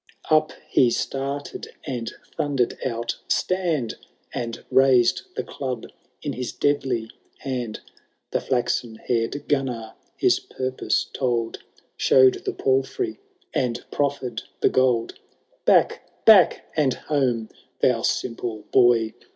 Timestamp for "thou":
17.81-18.01